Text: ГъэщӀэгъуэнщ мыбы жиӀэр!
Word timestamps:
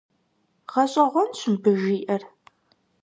ГъэщӀэгъуэнщ 0.71 1.39
мыбы 1.51 1.71
жиӀэр! 1.81 2.21